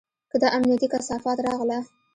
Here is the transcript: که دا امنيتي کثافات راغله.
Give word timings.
که 0.31 0.37
دا 0.41 0.47
امنيتي 0.57 0.87
کثافات 0.93 1.37
راغله. 1.47 1.79